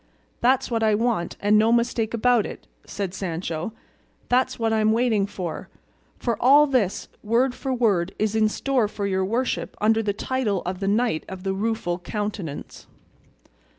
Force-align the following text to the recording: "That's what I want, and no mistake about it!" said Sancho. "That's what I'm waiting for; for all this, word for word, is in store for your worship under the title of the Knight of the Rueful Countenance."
"That's 0.39 0.71
what 0.71 0.81
I 0.81 0.95
want, 0.95 1.37
and 1.41 1.59
no 1.59 1.71
mistake 1.71 2.15
about 2.15 2.43
it!" 2.47 2.65
said 2.87 3.13
Sancho. 3.13 3.71
"That's 4.29 4.57
what 4.57 4.73
I'm 4.73 4.93
waiting 4.93 5.27
for; 5.27 5.69
for 6.17 6.41
all 6.41 6.65
this, 6.65 7.07
word 7.21 7.53
for 7.53 7.71
word, 7.71 8.15
is 8.17 8.35
in 8.35 8.49
store 8.49 8.87
for 8.87 9.05
your 9.05 9.23
worship 9.23 9.77
under 9.79 10.01
the 10.01 10.11
title 10.13 10.63
of 10.65 10.79
the 10.79 10.87
Knight 10.87 11.23
of 11.29 11.43
the 11.43 11.53
Rueful 11.53 11.99
Countenance." 11.99 12.87